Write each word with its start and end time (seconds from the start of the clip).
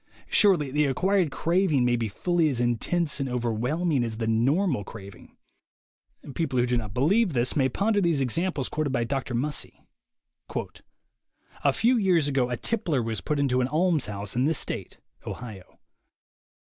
Surely 0.31 0.71
the 0.71 0.85
acquired 0.85 1.29
craving 1.29 1.85
may 1.85 1.95
be 1.95 2.07
fully 2.09 2.49
as 2.49 2.59
intense 2.59 3.19
and 3.19 3.29
overwhelming 3.29 4.03
as 4.03 4.17
the 4.17 4.25
"normal'' 4.25 4.83
craving. 4.83 5.37
People 6.33 6.57
who 6.57 6.65
do 6.65 6.75
not 6.75 6.91
believe 6.95 7.33
this 7.33 7.55
may 7.55 7.69
ponder 7.69 8.01
these 8.01 8.19
examples 8.19 8.67
quoted 8.67 8.89
by 8.89 9.03
Dr. 9.03 9.35
Mussey: 9.35 9.83
"A 11.63 11.71
few 11.71 11.97
years 11.97 12.27
ago 12.27 12.49
a 12.49 12.57
tippler 12.57 13.03
was 13.03 13.21
put 13.21 13.39
into 13.39 13.61
an 13.61 13.65
THE 13.67 13.69
WAY 13.69 13.69
TO 13.69 13.75
WILL 13.75 13.79
POWER 13.81 13.87
101 13.91 13.93
almshouse 14.17 14.35
in 14.35 14.45
this 14.45 14.57
State 14.57 14.97
(Ohio). 15.27 15.77